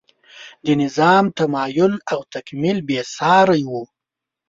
[0.65, 3.73] د نظام تمایل او تکمیل بې سارۍ و.